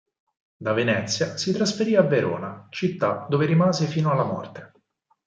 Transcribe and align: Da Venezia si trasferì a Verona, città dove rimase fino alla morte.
Da 0.57 0.73
Venezia 0.73 1.37
si 1.37 1.51
trasferì 1.51 1.95
a 1.95 2.01
Verona, 2.01 2.65
città 2.71 3.27
dove 3.29 3.45
rimase 3.45 3.85
fino 3.85 4.09
alla 4.09 4.23
morte. 4.23 4.71